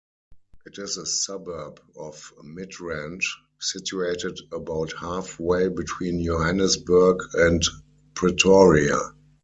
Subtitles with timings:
[0.65, 3.21] It is a suburb of Midrand,
[3.59, 7.61] situated about half way between Johannesburg and
[8.15, 8.99] Pretoria.